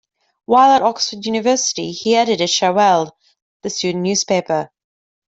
While 0.45 0.71
at 0.71 0.81
Oxford 0.81 1.27
University, 1.27 1.91
he 1.91 2.15
edited 2.15 2.49
"Cherwell", 2.49 3.15
the 3.61 3.69
student 3.69 4.01
newspaper. 4.01 4.71